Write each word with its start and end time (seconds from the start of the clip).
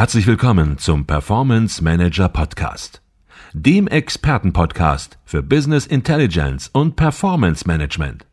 Herzlich 0.00 0.26
willkommen 0.26 0.78
zum 0.78 1.04
Performance 1.04 1.84
Manager 1.84 2.30
Podcast, 2.30 3.02
dem 3.52 3.86
Expertenpodcast 3.86 5.18
für 5.26 5.42
Business 5.42 5.84
Intelligence 5.84 6.70
und 6.72 6.96
Performance 6.96 7.66
Management. 7.66 8.24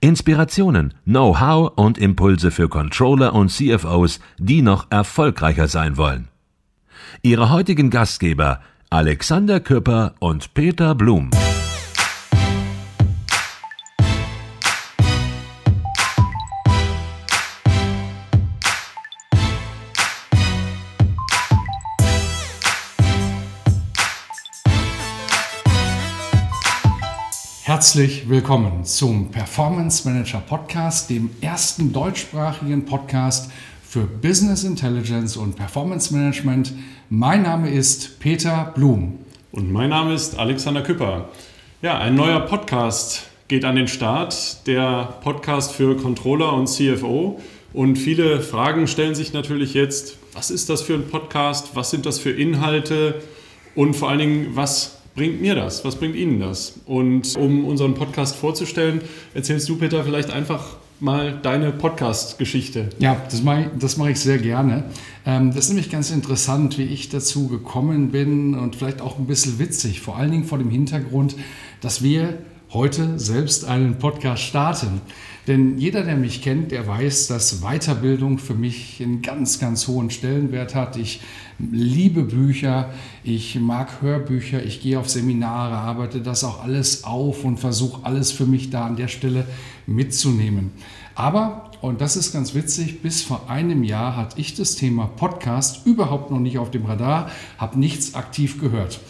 Inspirationen, 0.00 0.94
Know-how 1.04 1.72
und 1.74 1.98
Impulse 1.98 2.52
für 2.52 2.68
Controller 2.68 3.34
und 3.34 3.48
CFOs, 3.48 4.20
die 4.38 4.62
noch 4.62 4.86
erfolgreicher 4.90 5.66
sein 5.66 5.96
wollen. 5.96 6.28
Ihre 7.22 7.50
heutigen 7.50 7.90
Gastgeber 7.90 8.60
Alexander 8.88 9.58
Küpper 9.58 10.14
und 10.20 10.54
Peter 10.54 10.94
Blum. 10.94 11.32
Herzlich 27.70 28.28
willkommen 28.28 28.84
zum 28.84 29.30
Performance 29.30 30.04
Manager 30.04 30.40
Podcast, 30.40 31.08
dem 31.08 31.30
ersten 31.40 31.92
deutschsprachigen 31.92 32.84
Podcast 32.84 33.48
für 33.88 34.00
Business 34.00 34.64
Intelligence 34.64 35.36
und 35.36 35.54
Performance 35.54 36.12
Management. 36.12 36.72
Mein 37.10 37.44
Name 37.44 37.70
ist 37.70 38.18
Peter 38.18 38.72
Blum. 38.74 39.20
Und 39.52 39.70
mein 39.70 39.90
Name 39.90 40.14
ist 40.14 40.36
Alexander 40.36 40.82
Küpper. 40.82 41.28
Ja, 41.80 42.00
ein 42.00 42.16
neuer 42.16 42.40
Podcast 42.40 43.28
geht 43.46 43.64
an 43.64 43.76
den 43.76 43.86
Start, 43.86 44.66
der 44.66 45.20
Podcast 45.22 45.70
für 45.70 45.96
Controller 45.96 46.52
und 46.54 46.66
CFO. 46.66 47.40
Und 47.72 47.94
viele 47.94 48.40
Fragen 48.40 48.88
stellen 48.88 49.14
sich 49.14 49.32
natürlich 49.32 49.74
jetzt, 49.74 50.16
was 50.32 50.50
ist 50.50 50.70
das 50.70 50.82
für 50.82 50.94
ein 50.94 51.08
Podcast, 51.08 51.76
was 51.76 51.90
sind 51.90 52.04
das 52.04 52.18
für 52.18 52.32
Inhalte 52.32 53.22
und 53.76 53.94
vor 53.94 54.08
allen 54.08 54.18
Dingen, 54.18 54.56
was 54.56 54.99
bringt 55.14 55.40
mir 55.40 55.54
das? 55.54 55.84
Was 55.84 55.96
bringt 55.96 56.16
Ihnen 56.16 56.40
das? 56.40 56.80
Und 56.86 57.36
um 57.36 57.64
unseren 57.64 57.94
Podcast 57.94 58.36
vorzustellen, 58.36 59.00
erzählst 59.34 59.68
du, 59.68 59.76
Peter, 59.76 60.04
vielleicht 60.04 60.30
einfach 60.30 60.76
mal 61.00 61.38
deine 61.42 61.72
Podcast-Geschichte. 61.72 62.90
Ja, 62.98 63.16
das 63.30 63.42
mache, 63.42 63.62
ich, 63.62 63.66
das 63.78 63.96
mache 63.96 64.10
ich 64.10 64.20
sehr 64.20 64.38
gerne. 64.38 64.84
Ähm, 65.24 65.48
das 65.48 65.64
ist 65.64 65.68
nämlich 65.70 65.90
ganz 65.90 66.10
interessant, 66.10 66.76
wie 66.78 66.84
ich 66.84 67.08
dazu 67.08 67.48
gekommen 67.48 68.10
bin 68.10 68.54
und 68.54 68.76
vielleicht 68.76 69.00
auch 69.00 69.18
ein 69.18 69.26
bisschen 69.26 69.58
witzig, 69.58 70.00
vor 70.00 70.16
allen 70.16 70.30
Dingen 70.30 70.44
vor 70.44 70.58
dem 70.58 70.70
Hintergrund, 70.70 71.36
dass 71.80 72.02
wir 72.02 72.38
heute 72.72 73.18
selbst 73.18 73.64
einen 73.64 73.98
Podcast 73.98 74.42
starten. 74.42 75.00
Denn 75.46 75.78
jeder, 75.78 76.04
der 76.04 76.16
mich 76.16 76.42
kennt, 76.42 76.70
der 76.70 76.86
weiß, 76.86 77.26
dass 77.26 77.62
Weiterbildung 77.62 78.38
für 78.38 78.54
mich 78.54 79.02
einen 79.02 79.22
ganz, 79.22 79.58
ganz 79.58 79.88
hohen 79.88 80.10
Stellenwert 80.10 80.76
hat. 80.76 80.96
Ich 80.96 81.20
liebe 81.58 82.22
Bücher, 82.22 82.90
ich 83.24 83.58
mag 83.58 84.02
Hörbücher, 84.02 84.64
ich 84.64 84.80
gehe 84.80 84.98
auf 85.00 85.10
Seminare, 85.10 85.74
arbeite 85.74 86.20
das 86.20 86.44
auch 86.44 86.62
alles 86.62 87.02
auf 87.02 87.44
und 87.44 87.58
versuche 87.58 88.04
alles 88.04 88.30
für 88.30 88.46
mich 88.46 88.70
da 88.70 88.86
an 88.86 88.96
der 88.96 89.08
Stelle 89.08 89.46
mitzunehmen. 89.86 90.70
Aber, 91.16 91.72
und 91.80 92.00
das 92.00 92.16
ist 92.16 92.32
ganz 92.32 92.54
witzig, 92.54 93.02
bis 93.02 93.22
vor 93.22 93.50
einem 93.50 93.82
Jahr 93.82 94.16
hatte 94.16 94.40
ich 94.40 94.54
das 94.54 94.76
Thema 94.76 95.06
Podcast 95.06 95.86
überhaupt 95.86 96.30
noch 96.30 96.38
nicht 96.38 96.58
auf 96.58 96.70
dem 96.70 96.84
Radar, 96.84 97.30
habe 97.58 97.80
nichts 97.80 98.14
aktiv 98.14 98.60
gehört. 98.60 99.00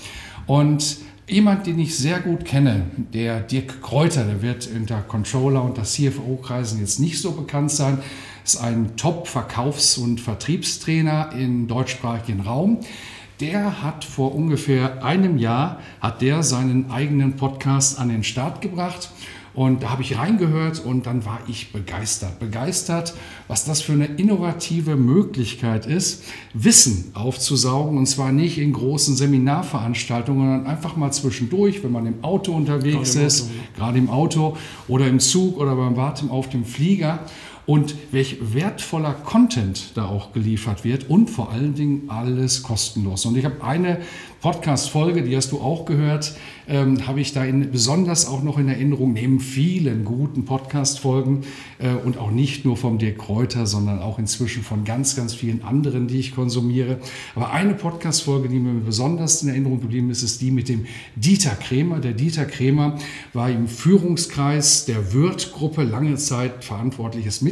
Und 0.47 0.97
Jemand, 1.31 1.65
den 1.65 1.79
ich 1.79 1.97
sehr 1.97 2.19
gut 2.19 2.45
kenne, 2.45 2.87
der 2.97 3.39
Dirk 3.39 3.81
Kräuter, 3.83 4.25
der 4.25 4.43
wird 4.43 4.69
unter 4.75 5.01
Controller 5.01 5.63
und 5.63 5.77
der 5.77 5.85
CFO-Kreisen 5.85 6.81
jetzt 6.81 6.99
nicht 6.99 7.21
so 7.21 7.31
bekannt 7.31 7.71
sein, 7.71 7.99
ist 8.45 8.57
ein 8.57 8.97
Top-Verkaufs- 8.97 9.97
und 9.97 10.21
Vertriebstrainer 10.21 11.31
im 11.33 11.69
deutschsprachigen 11.69 12.41
Raum. 12.41 12.81
Der 13.39 13.81
hat 13.81 14.05
vor 14.05 14.35
ungefähr 14.35 15.05
einem 15.05 15.39
Jahr 15.39 15.79
hat 16.01 16.21
der 16.21 16.43
seinen 16.43 16.91
eigenen 16.91 17.37
Podcast 17.37 18.01
an 18.01 18.09
den 18.09 18.25
Start 18.25 18.61
gebracht 18.61 19.13
und 19.53 19.83
da 19.83 19.91
habe 19.91 20.03
ich 20.03 20.17
reingehört 20.17 20.85
und 20.85 21.07
dann 21.07 21.25
war 21.25 21.41
ich 21.49 21.73
begeistert. 21.73 22.39
Begeistert, 22.39 23.15
was 23.49 23.65
das 23.65 23.83
für 23.83 23.93
eine 23.93 24.07
innovative 24.07 24.95
Möglichkeit 24.95 25.87
ist, 25.87 26.23
Wissen 26.55 27.11
aufzusaugen. 27.15 27.99
Und 27.99 28.07
zwar 28.07 28.31
nicht 28.31 28.59
in 28.59 28.73
großen 28.73 29.17
Seminarveranstaltungen, 29.17 30.41
sondern 30.41 30.67
einfach 30.67 30.97
mal 30.97 31.11
zwischendurch, 31.13 31.83
wenn 31.83 31.91
man 31.91 32.07
im 32.07 32.23
Auto 32.23 32.53
unterwegs 32.53 33.15
gerade 33.15 33.27
ist, 33.27 33.43
Auto. 33.43 33.53
gerade 33.77 33.99
im 33.99 34.11
Auto 34.11 34.57
oder 34.87 35.09
im 35.09 35.19
Zug 35.19 35.59
oder 35.59 35.75
beim 35.75 35.97
Warten 35.97 36.31
auf 36.31 36.49
dem 36.49 36.65
Flieger 36.65 37.21
und 37.67 37.95
welch 38.11 38.39
wertvoller 38.55 39.13
Content 39.13 39.93
da 39.95 40.07
auch 40.07 40.33
geliefert 40.33 40.85
wird 40.85 41.09
und 41.09 41.31
vor 41.31 41.51
allen 41.51 41.75
Dingen 41.75 42.09
alles 42.09 42.63
kostenlos. 42.63 43.27
Und 43.27 43.37
ich 43.37 43.45
habe 43.45 43.63
eine 43.63 43.99
Podcast-Folge, 44.41 45.23
die 45.23 45.37
hast 45.37 45.53
du 45.53 45.61
auch 45.61 45.85
gehört, 45.85 46.35
ähm, 46.67 47.07
habe 47.07 47.21
ich 47.21 47.35
da 47.35 47.45
in, 47.45 47.71
besonders 47.71 48.27
auch 48.27 48.43
noch 48.43 48.59
in 48.59 48.69
Erinnerung, 48.69 49.13
neben 49.13 49.39
vielen 49.39 50.07
guten 50.07 50.47
Podcast-Folgen 50.47 51.43
äh, 51.79 51.91
und 51.91 52.17
auch 52.17 52.31
nicht 52.31 52.65
nur 52.65 52.79
vom 52.79 52.97
Dirk 52.97 53.19
Kräuter, 53.19 53.67
sondern 53.67 53.99
auch 53.99 54.19
inzwischen 54.19 54.63
von 54.63 54.85
ganz, 54.85 55.15
ganz 55.15 55.35
vielen 55.35 55.63
anderen, 55.63 56.09
die 56.09 56.19
ich 56.19 56.35
konsumiere. 56.35 57.01
Aber 57.35 57.51
eine 57.51 57.75
Podcast-Folge, 57.75 58.49
die 58.49 58.59
mir 58.59 58.81
besonders 58.81 59.43
in 59.43 59.51
Erinnerung 59.51 59.81
geblieben 59.81 60.11
ist, 60.11 60.23
ist 60.23 60.41
die 60.41 60.51
mit 60.51 60.71
dem 60.71 60.87
Dieter 61.17 61.55
Kremer. 61.55 62.01
Der 62.01 62.13
Dieter 62.13 62.47
Kremer 62.47 62.99
war 63.35 63.51
im 63.51 63.69
Führungskreis 63.69 64.87
der 64.87 65.13
Wirth-Gruppe 65.13 65.83
lange 65.83 66.15
Zeit 66.17 66.65
verantwortliches 66.65 67.43
Mitglied. 67.43 67.50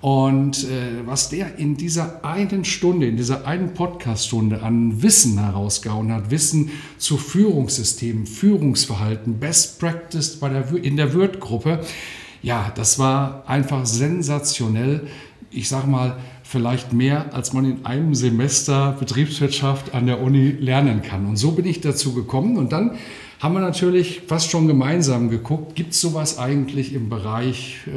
Und 0.00 0.64
äh, 0.64 1.06
was 1.06 1.30
der 1.30 1.58
in 1.58 1.78
dieser 1.78 2.22
einen 2.26 2.66
Stunde, 2.66 3.06
in 3.06 3.16
dieser 3.16 3.46
einen 3.46 3.72
Podcaststunde 3.72 4.62
an 4.62 5.02
Wissen 5.02 5.38
herausgehauen 5.38 6.12
hat, 6.12 6.30
Wissen 6.30 6.72
zu 6.98 7.16
Führungssystemen, 7.16 8.26
Führungsverhalten, 8.26 9.38
Best 9.38 9.80
Practice 9.80 10.36
bei 10.36 10.50
der, 10.50 10.74
in 10.74 10.98
der 10.98 11.14
Wirt-Gruppe, 11.14 11.80
ja, 12.42 12.70
das 12.74 12.98
war 12.98 13.44
einfach 13.46 13.86
sensationell. 13.86 15.06
Ich 15.50 15.70
sage 15.70 15.86
mal, 15.86 16.18
vielleicht 16.42 16.92
mehr, 16.92 17.32
als 17.32 17.54
man 17.54 17.64
in 17.64 17.86
einem 17.86 18.14
Semester 18.14 18.94
Betriebswirtschaft 19.00 19.94
an 19.94 20.04
der 20.04 20.20
Uni 20.20 20.50
lernen 20.50 21.00
kann. 21.00 21.24
Und 21.24 21.38
so 21.38 21.52
bin 21.52 21.64
ich 21.64 21.80
dazu 21.80 22.12
gekommen. 22.12 22.58
Und 22.58 22.72
dann 22.72 22.98
haben 23.44 23.52
wir 23.52 23.60
natürlich 23.60 24.22
fast 24.26 24.50
schon 24.50 24.66
gemeinsam 24.66 25.28
geguckt, 25.28 25.74
gibt 25.74 25.92
es 25.92 26.00
sowas 26.00 26.38
eigentlich 26.38 26.94
im 26.94 27.10
Bereich 27.10 27.76
äh, 27.86 27.90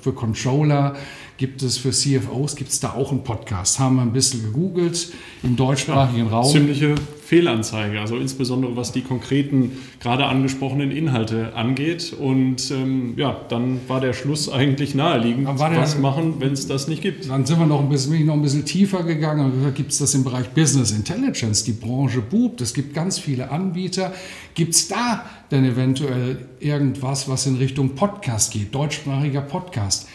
für 0.00 0.14
Controller? 0.14 0.96
Gibt 1.38 1.62
es 1.62 1.76
für 1.76 1.90
CFOs, 1.90 2.56
gibt 2.56 2.70
es 2.70 2.80
da 2.80 2.94
auch 2.94 3.10
einen 3.10 3.22
Podcast? 3.22 3.78
Haben 3.78 3.96
wir 3.96 4.02
ein 4.02 4.12
bisschen 4.12 4.42
gegoogelt 4.42 5.12
im 5.42 5.54
deutschsprachigen 5.54 6.26
ja, 6.26 6.30
Raum. 6.30 6.50
Ziemliche 6.50 6.94
Fehlanzeige, 7.26 8.00
also 8.00 8.16
insbesondere 8.16 8.74
was 8.76 8.92
die 8.92 9.02
konkreten, 9.02 9.72
gerade 10.00 10.24
angesprochenen 10.24 10.90
Inhalte 10.90 11.54
angeht. 11.54 12.14
Und 12.18 12.70
ähm, 12.70 13.14
ja, 13.18 13.38
dann 13.50 13.80
war 13.86 14.00
der 14.00 14.14
Schluss 14.14 14.48
eigentlich 14.48 14.94
naheliegend. 14.94 15.46
Was 15.58 15.98
machen, 15.98 16.36
wenn 16.38 16.52
es 16.52 16.68
das 16.68 16.88
nicht 16.88 17.02
gibt? 17.02 17.28
Dann 17.28 17.44
sind 17.44 17.58
wir 17.58 17.66
noch 17.66 17.80
ein 17.80 17.90
bisschen, 17.90 18.24
noch 18.24 18.34
ein 18.34 18.42
bisschen 18.42 18.64
tiefer 18.64 19.02
gegangen. 19.02 19.74
Gibt 19.74 19.92
es 19.92 19.98
das 19.98 20.14
im 20.14 20.24
Bereich 20.24 20.48
Business 20.50 20.92
Intelligence? 20.92 21.64
Die 21.64 21.72
Branche 21.72 22.22
bubt. 22.22 22.62
Es 22.62 22.72
gibt 22.72 22.94
ganz 22.94 23.18
viele 23.18 23.50
Anbieter. 23.50 24.14
Gibt 24.54 24.74
es 24.74 24.88
da 24.88 25.26
denn 25.50 25.66
eventuell 25.66 26.38
irgendwas, 26.60 27.28
was 27.28 27.46
in 27.46 27.56
Richtung 27.56 27.90
Podcast 27.90 28.52
geht? 28.52 28.74
Deutschsprachiger 28.74 29.42
Podcast? 29.42 30.06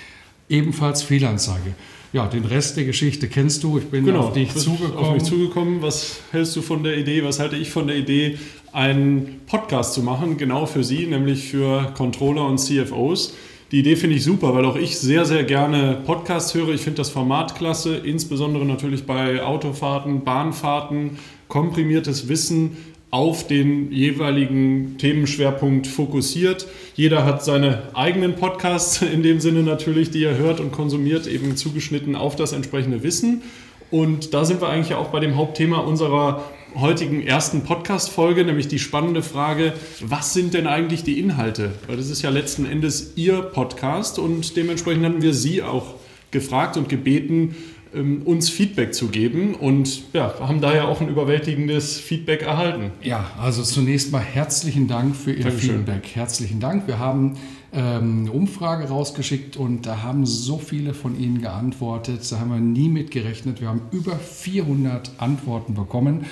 Ebenfalls 0.52 1.02
Fehlanzeige. 1.02 1.76
Ja, 2.14 2.28
den 2.28 2.44
Rest 2.44 2.76
der 2.76 2.84
Geschichte 2.84 3.30
kennst 3.30 3.64
du. 3.64 3.78
Ich 3.78 3.86
bin 3.86 4.06
genau, 4.06 4.28
auf 4.28 4.34
dich 4.34 4.54
zugekommen. 4.54 4.98
Auf 4.98 5.14
mich 5.14 5.24
zugekommen. 5.24 5.82
Was 5.82 6.20
hältst 6.32 6.56
du 6.58 6.62
von 6.62 6.84
der 6.84 6.98
Idee? 6.98 7.24
Was 7.24 7.40
halte 7.40 7.56
ich 7.56 7.72
von 7.72 7.88
der 7.88 7.96
Idee, 7.96 8.38
einen 8.74 9.40
Podcast 9.48 9.94
zu 9.94 10.04
machen, 10.04 10.38
genau 10.38 10.66
für 10.66 10.84
Sie, 10.84 11.08
nämlich 11.08 11.50
für 11.50 11.94
Controller 11.96 12.46
und 12.46 12.58
CFOs? 12.58 13.34
Die 13.72 13.80
Idee 13.80 13.96
finde 13.96 14.18
ich 14.18 14.26
super, 14.26 14.54
weil 14.54 14.66
auch 14.66 14.76
ich 14.76 15.00
sehr, 15.00 15.24
sehr 15.24 15.46
gerne 15.46 16.02
Podcasts 16.06 16.54
höre. 16.54 16.74
Ich 16.74 16.82
finde 16.82 16.98
das 16.98 17.10
Format 17.10 17.56
klasse, 17.56 17.96
insbesondere 17.96 18.66
natürlich 18.66 19.06
bei 19.06 19.42
Autofahrten, 19.42 20.26
Bahnfahrten, 20.26 21.12
komprimiertes 21.48 22.28
Wissen 22.28 22.76
auf 23.12 23.46
den 23.46 23.92
jeweiligen 23.92 24.98
Themenschwerpunkt 24.98 25.86
fokussiert. 25.86 26.66
Jeder 26.96 27.26
hat 27.26 27.44
seine 27.44 27.84
eigenen 27.94 28.36
Podcasts 28.36 29.02
in 29.14 29.22
dem 29.22 29.40
Sinne 29.42 29.64
natürlich, 29.64 30.12
die 30.12 30.24
er 30.24 30.38
hört 30.38 30.60
und 30.60 30.72
konsumiert, 30.72 31.28
eben 31.28 31.58
zugeschnitten 31.58 32.16
auf 32.16 32.36
das 32.36 32.54
entsprechende 32.54 33.04
Wissen. 33.04 33.42
Und 33.92 34.34
da 34.34 34.46
sind 34.46 34.62
wir 34.62 34.70
eigentlich 34.70 34.96
auch 34.96 35.10
bei 35.10 35.20
dem 35.20 35.36
Hauptthema 35.36 35.80
unserer 35.80 36.46
heutigen 36.76 37.22
ersten 37.22 37.64
Podcast-Folge, 37.64 38.46
nämlich 38.46 38.70
die 38.70 38.80
spannende 38.80 39.22
Frage, 39.22 39.74
was 40.00 40.34
sind 40.34 40.54
denn 40.54 40.66
eigentlich 40.66 41.04
die 41.04 41.20
Inhalte? 41.20 41.74
Weil 41.88 41.98
das 41.98 42.10
ist 42.10 42.22
ja 42.22 42.30
letzten 42.30 42.66
Endes 42.66 43.14
Ihr 43.18 43.42
Podcast 43.42 44.18
und 44.20 44.56
dementsprechend 44.56 45.06
hatten 45.06 45.22
wir 45.22 45.34
Sie 45.34 45.62
auch 45.62 45.96
gefragt 46.32 46.78
und 46.78 46.88
gebeten, 46.88 47.56
uns 47.94 48.50
Feedback 48.50 48.94
zu 48.94 49.08
geben 49.10 49.54
und 49.54 50.14
ja, 50.14 50.34
haben 50.40 50.62
daher 50.62 50.88
auch 50.88 51.02
ein 51.02 51.10
überwältigendes 51.10 52.00
Feedback 52.00 52.44
erhalten. 52.44 52.92
Ja, 53.02 53.32
also 53.38 53.64
zunächst 53.64 54.12
mal 54.12 54.20
herzlichen 54.20 54.88
Dank 54.88 55.16
für 55.16 55.34
Ihr 55.34 55.44
Dankeschön. 55.44 55.78
Feedback. 55.78 56.08
Herzlichen 56.14 56.62
Dank. 56.62 56.88
Wir 56.88 57.00
haben 57.00 57.34
ähm, 57.74 58.22
eine 58.22 58.32
Umfrage 58.32 58.88
rausgeschickt 58.88 59.58
und 59.58 59.86
da 59.86 60.04
haben 60.04 60.26
so 60.26 60.58
viele 60.58 60.94
von 60.94 61.20
Ihnen 61.20 61.42
geantwortet. 61.42 62.30
Da 62.32 62.40
haben 62.40 62.52
wir 62.52 62.60
nie 62.60 62.88
mit 62.88 63.12
gerechnet. 63.12 63.60
Wir 63.60 63.68
haben 63.68 63.82
über 63.92 64.16
400 64.16 65.12
Antworten 65.18 65.74
bekommen. 65.74 66.26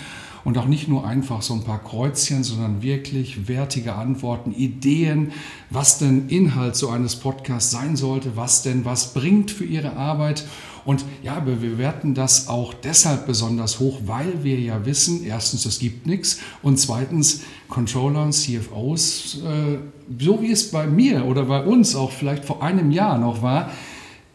Und 0.45 0.57
auch 0.57 0.65
nicht 0.67 0.88
nur 0.88 1.06
einfach 1.06 1.41
so 1.41 1.53
ein 1.53 1.63
paar 1.63 1.83
Kreuzchen, 1.83 2.44
sondern 2.45 2.81
wirklich 2.81 3.50
wertige 3.50 3.95
Antworten, 3.95 4.53
Ideen, 4.53 5.33
was 5.69 6.00
denn 6.00 6.29
Inhalt 6.29 6.77
so 6.77 6.89
eines 6.89 7.17
Podcasts 7.17 7.71
sein 7.71 7.97
sollte, 7.97 8.38
was 8.38 8.63
denn 8.63 8.85
was 8.85 9.13
bringt 9.13 9.51
für 9.51 9.65
Ihre 9.65 9.97
Arbeit. 9.97 10.45
Und 10.85 11.05
ja, 11.23 11.45
wir 11.45 11.55
bewerten 11.55 12.13
das 12.13 12.47
auch 12.47 12.73
deshalb 12.73 13.27
besonders 13.27 13.79
hoch, 13.79 13.99
weil 14.05 14.43
wir 14.43 14.59
ja 14.59 14.85
wissen, 14.85 15.23
erstens, 15.25 15.65
es 15.65 15.79
gibt 15.79 16.05
nichts 16.05 16.39
und 16.61 16.79
zweitens, 16.79 17.41
Controller 17.67 18.23
und 18.23 18.33
CFOs, 18.33 19.39
äh, 19.45 19.77
so 20.19 20.41
wie 20.41 20.51
es 20.51 20.71
bei 20.71 20.87
mir 20.87 21.25
oder 21.25 21.45
bei 21.45 21.63
uns 21.63 21.95
auch 21.95 22.11
vielleicht 22.11 22.45
vor 22.45 22.63
einem 22.63 22.91
Jahr 22.91 23.17
noch 23.17 23.41
war, 23.41 23.69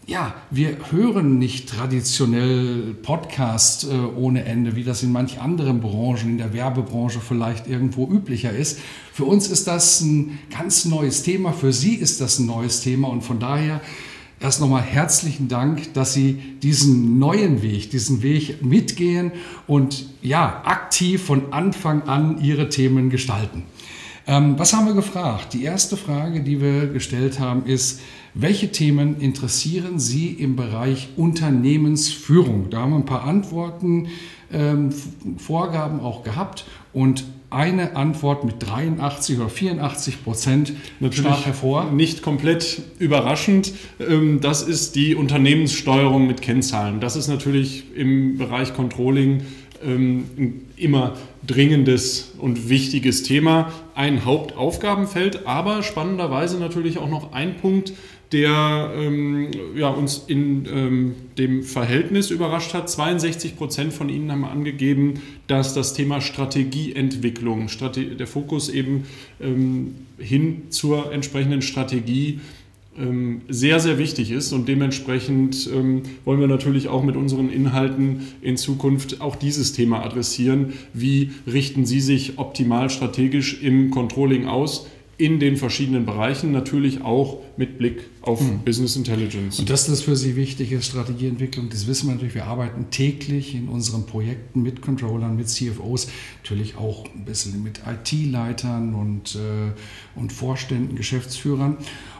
ja, 0.06 0.34
wir 0.50 0.76
hören 0.90 1.38
nicht 1.38 1.68
traditionell 1.68 2.94
Podcast 3.02 3.84
äh, 3.84 3.96
ohne 3.96 4.44
Ende, 4.44 4.76
wie 4.76 4.84
das 4.84 5.02
in 5.02 5.12
manch 5.12 5.40
anderen 5.40 5.80
Branchen, 5.80 6.30
in 6.30 6.38
der 6.38 6.52
Werbebranche 6.52 7.20
vielleicht 7.20 7.66
irgendwo 7.66 8.06
üblicher 8.06 8.52
ist. 8.52 8.80
Für 9.12 9.24
uns 9.24 9.48
ist 9.48 9.66
das 9.66 10.02
ein 10.02 10.38
ganz 10.50 10.84
neues 10.84 11.22
Thema, 11.22 11.52
für 11.52 11.72
Sie 11.72 11.94
ist 11.94 12.20
das 12.20 12.38
ein 12.38 12.46
neues 12.46 12.82
Thema 12.82 13.08
und 13.08 13.22
von 13.22 13.38
daher 13.38 13.80
erst 14.40 14.60
nochmal 14.60 14.82
herzlichen 14.82 15.48
Dank, 15.48 15.94
dass 15.94 16.12
Sie 16.12 16.58
diesen 16.62 17.18
neuen 17.18 17.62
Weg, 17.62 17.90
diesen 17.90 18.22
Weg 18.22 18.64
mitgehen 18.64 19.32
und 19.66 20.06
ja, 20.22 20.62
aktiv 20.64 21.22
von 21.22 21.52
Anfang 21.52 22.02
an 22.02 22.42
Ihre 22.42 22.68
Themen 22.68 23.10
gestalten. 23.10 23.64
Ähm, 24.26 24.58
was 24.58 24.72
haben 24.72 24.86
wir 24.86 24.94
gefragt? 24.94 25.52
Die 25.52 25.64
erste 25.64 25.96
Frage, 25.96 26.40
die 26.42 26.60
wir 26.60 26.86
gestellt 26.86 27.40
haben, 27.40 27.66
ist, 27.66 28.00
welche 28.32 28.72
Themen 28.72 29.20
interessieren 29.20 29.98
Sie 29.98 30.28
im 30.28 30.56
Bereich 30.56 31.10
Unternehmensführung? 31.16 32.70
Da 32.70 32.80
haben 32.80 32.90
wir 32.90 32.96
ein 32.96 33.04
paar 33.04 33.24
Antworten, 33.24 34.08
ähm, 34.52 34.92
Vorgaben 35.36 36.00
auch 36.00 36.24
gehabt 36.24 36.64
und 36.92 37.24
eine 37.54 37.96
Antwort 37.96 38.44
mit 38.44 38.56
83 38.58 39.38
oder 39.38 39.48
84 39.48 40.24
Prozent 40.24 40.72
stach 41.10 41.46
hervor. 41.46 41.90
Nicht 41.90 42.22
komplett 42.22 42.82
überraschend. 42.98 43.72
Ähm, 44.00 44.40
das 44.40 44.62
ist 44.62 44.96
die 44.96 45.14
Unternehmenssteuerung 45.14 46.26
mit 46.26 46.42
Kennzahlen. 46.42 47.00
Das 47.00 47.16
ist 47.16 47.28
natürlich 47.28 47.84
im 47.94 48.36
Bereich 48.38 48.74
Controlling 48.74 49.42
ähm, 49.84 50.60
immer 50.76 51.14
dringendes 51.46 52.32
und 52.38 52.68
wichtiges 52.68 53.22
Thema, 53.22 53.72
ein 53.94 54.24
Hauptaufgabenfeld, 54.24 55.46
aber 55.46 55.82
spannenderweise 55.82 56.58
natürlich 56.58 56.98
auch 56.98 57.08
noch 57.08 57.32
ein 57.32 57.56
Punkt, 57.58 57.92
der 58.32 58.92
ähm, 58.96 59.50
ja, 59.76 59.88
uns 59.88 60.24
in 60.26 60.66
ähm, 60.66 61.14
dem 61.38 61.62
Verhältnis 61.62 62.30
überrascht 62.30 62.74
hat. 62.74 62.90
62 62.90 63.56
Prozent 63.56 63.92
von 63.92 64.08
Ihnen 64.08 64.30
haben 64.32 64.44
angegeben, 64.44 65.20
dass 65.46 65.74
das 65.74 65.94
Thema 65.94 66.20
Strategieentwicklung, 66.20 67.68
Strate 67.68 68.16
der 68.16 68.26
Fokus 68.26 68.68
eben 68.68 69.04
ähm, 69.40 69.94
hin 70.18 70.64
zur 70.70 71.12
entsprechenden 71.12 71.62
Strategie 71.62 72.40
ähm, 72.96 73.42
sehr, 73.48 73.80
sehr 73.80 73.98
wichtig 73.98 74.30
ist 74.30 74.52
und 74.52 74.68
dementsprechend 74.68 75.68
ähm, 75.72 76.02
wollen 76.24 76.38
wir 76.38 76.46
natürlich 76.46 76.88
auch 76.88 77.02
mit 77.02 77.16
unseren 77.16 77.50
Inhalten 77.50 78.28
in 78.40 78.56
Zukunft 78.56 79.20
auch 79.20 79.34
dieses 79.34 79.72
Thema 79.72 80.04
adressieren. 80.04 80.74
Wie 80.92 81.32
richten 81.46 81.86
Sie 81.86 82.00
sich 82.00 82.38
optimal 82.38 82.90
strategisch 82.90 83.60
im 83.62 83.90
Controlling 83.90 84.46
aus? 84.46 84.86
In 85.16 85.38
den 85.38 85.56
verschiedenen 85.56 86.06
Bereichen, 86.06 86.50
natürlich 86.50 87.02
auch 87.02 87.38
mit 87.56 87.78
Blick 87.78 88.04
auf 88.20 88.40
mhm. 88.40 88.60
Business 88.64 88.96
Intelligence. 88.96 89.58
Und 89.58 89.70
das 89.70 90.02
für 90.02 90.16
Sie 90.16 90.34
wichtig 90.34 90.72
ist, 90.72 90.86
Strategieentwicklung, 90.86 91.68
das 91.68 91.86
wissen 91.86 92.08
wir 92.08 92.14
natürlich. 92.14 92.34
Wir 92.34 92.46
arbeiten 92.46 92.90
täglich 92.90 93.54
in 93.54 93.68
unseren 93.68 94.06
Projekten 94.06 94.62
mit 94.62 94.82
Controllern, 94.82 95.36
mit 95.36 95.48
CFOs, 95.48 96.08
natürlich 96.42 96.76
auch 96.76 97.04
ein 97.14 97.24
bisschen 97.24 97.62
mit 97.62 97.80
IT-Leitern 97.86 98.94
und, 98.94 99.36
äh, 99.36 100.18
und 100.18 100.32
Vorständen, 100.32 100.96
Geschäftsführern. 100.96 101.76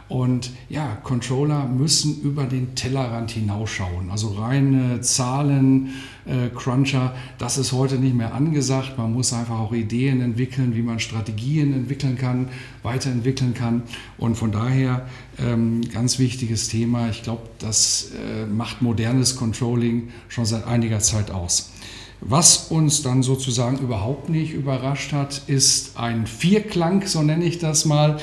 Und 0.07 0.51
ja, 0.69 0.97
Controller 1.03 1.65
müssen 1.65 2.21
über 2.21 2.43
den 2.43 2.75
Tellerrand 2.75 3.31
hinausschauen. 3.31 4.11
Also 4.11 4.27
reine 4.29 5.01
Zahlen, 5.01 5.95
äh, 6.25 6.49
Cruncher, 6.55 7.15
das 7.39 7.57
ist 7.57 7.71
heute 7.71 7.95
nicht 7.95 8.15
mehr 8.15 8.35
angesagt. 8.35 8.99
Man 8.99 9.13
muss 9.13 9.33
einfach 9.33 9.59
auch 9.59 9.73
Ideen 9.73 10.21
entwickeln, 10.21 10.75
wie 10.75 10.83
man 10.83 10.99
Strategien 10.99 11.73
entwickeln 11.73 12.19
kann, 12.19 12.49
weiterentwickeln 12.83 13.55
kann. 13.55 13.81
Und 14.19 14.35
von 14.35 14.51
daher 14.51 15.07
ähm, 15.39 15.81
ganz 15.91 16.19
wichtiges 16.19 16.67
Thema. 16.67 17.09
Ich 17.09 17.23
glaube, 17.23 17.43
das 17.57 18.11
äh, 18.11 18.45
macht 18.45 18.83
modernes 18.83 19.35
Controlling 19.35 20.09
schon 20.27 20.45
seit 20.45 20.67
einiger 20.67 20.99
Zeit 20.99 21.31
aus. 21.31 21.71
Was 22.21 22.69
uns 22.69 23.01
dann 23.01 23.23
sozusagen 23.23 23.79
überhaupt 23.79 24.29
nicht 24.29 24.53
überrascht 24.53 25.13
hat, 25.13 25.43
ist 25.47 25.97
ein 25.97 26.27
Vierklang, 26.27 27.05
so 27.05 27.21
nenne 27.21 27.43
ich 27.43 27.59
das 27.59 27.85
mal 27.85 28.17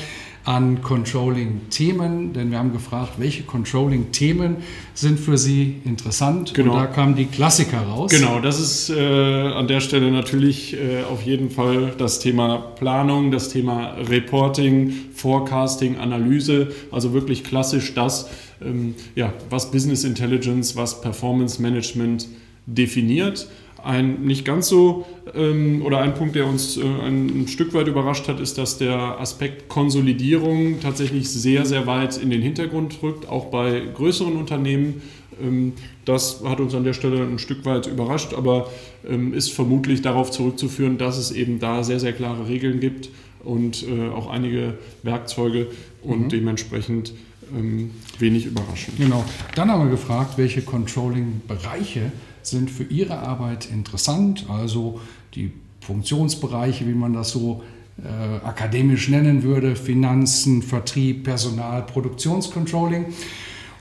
an 0.44 0.82
Controlling-Themen, 0.82 2.32
denn 2.32 2.50
wir 2.50 2.58
haben 2.58 2.72
gefragt, 2.72 3.12
welche 3.18 3.44
Controlling-Themen 3.44 4.56
sind 4.92 5.20
für 5.20 5.38
Sie 5.38 5.76
interessant. 5.84 6.52
Genau. 6.54 6.72
Und 6.72 6.78
da 6.80 6.86
kamen 6.86 7.14
die 7.14 7.26
Klassiker 7.26 7.78
raus. 7.78 8.10
Genau, 8.10 8.40
das 8.40 8.58
ist 8.58 8.90
äh, 8.90 8.98
an 8.98 9.68
der 9.68 9.80
Stelle 9.80 10.10
natürlich 10.10 10.74
äh, 10.74 11.04
auf 11.08 11.22
jeden 11.22 11.50
Fall 11.50 11.92
das 11.96 12.18
Thema 12.18 12.58
Planung, 12.58 13.30
das 13.30 13.50
Thema 13.50 13.94
Reporting, 14.08 14.92
Forecasting, 15.14 15.96
Analyse, 15.98 16.72
also 16.90 17.12
wirklich 17.12 17.44
klassisch 17.44 17.94
das, 17.94 18.28
ähm, 18.60 18.94
ja, 19.14 19.32
was 19.48 19.70
Business 19.70 20.02
Intelligence, 20.02 20.74
was 20.74 21.00
Performance 21.00 21.62
Management 21.62 22.26
definiert. 22.66 23.46
Ein 23.84 24.22
nicht 24.22 24.44
ganz 24.44 24.68
so 24.68 25.06
ähm, 25.34 25.82
oder 25.84 25.98
ein 25.98 26.14
Punkt, 26.14 26.34
der 26.34 26.46
uns 26.46 26.76
äh, 26.76 26.82
ein, 26.82 27.42
ein, 27.42 27.48
Stück 27.48 27.74
weit 27.74 27.88
überrascht 27.88 28.28
hat, 28.28 28.40
ist, 28.40 28.58
dass 28.58 28.78
der 28.78 29.20
Aspekt 29.20 29.68
Konsolidierung 29.68 30.80
tatsächlich 30.80 31.28
sehr, 31.28 31.66
sehr 31.66 31.86
weit 31.86 32.16
in 32.16 32.30
den 32.30 32.42
Hintergrund 32.42 33.02
rückt, 33.02 33.28
auch 33.28 33.46
bei 33.46 33.82
größeren 33.94 34.36
Unternehmen. 34.36 35.02
Ähm, 35.42 35.72
das 36.04 36.42
hat 36.44 36.60
uns 36.60 36.74
an 36.74 36.84
der 36.84 36.92
Stelle 36.92 37.22
ein 37.22 37.38
Stück 37.38 37.64
weit 37.64 37.86
überrascht, 37.86 38.34
aber 38.34 38.70
ähm, 39.08 39.34
ist 39.34 39.52
vermutlich 39.52 40.02
darauf 40.02 40.30
zurückzuführen, 40.30 40.98
dass 40.98 41.18
es 41.18 41.30
eben 41.30 41.58
da 41.58 41.82
sehr, 41.82 42.00
sehr 42.00 42.12
klare 42.12 42.48
Regeln 42.48 42.80
gibt 42.80 43.10
und 43.44 43.84
äh, 43.88 44.08
auch 44.08 44.30
einige 44.30 44.74
Werkzeuge 45.02 45.68
und 46.02 46.22
mhm. 46.22 46.28
dementsprechend 46.28 47.14
ähm, 47.54 47.90
wenig 48.18 48.46
überraschend. 48.46 48.98
Genau. 48.98 49.24
Dann 49.54 49.70
haben 49.70 49.84
wir 49.84 49.90
gefragt, 49.90 50.38
welche 50.38 50.62
Controlling-Bereiche 50.62 52.12
sind 52.42 52.70
für 52.70 52.84
Ihre 52.84 53.18
Arbeit 53.18 53.68
interessant, 53.70 54.46
also 54.48 55.00
die 55.34 55.52
Funktionsbereiche, 55.80 56.86
wie 56.86 56.94
man 56.94 57.12
das 57.12 57.30
so 57.30 57.62
äh, 57.98 58.46
akademisch 58.46 59.08
nennen 59.08 59.42
würde, 59.42 59.76
Finanzen, 59.76 60.62
Vertrieb, 60.62 61.24
Personal, 61.24 61.82
Produktionscontrolling. 61.82 63.06